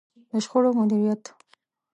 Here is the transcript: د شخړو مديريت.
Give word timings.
د 0.29 0.33
شخړو 0.45 0.69
مديريت. 0.79 1.23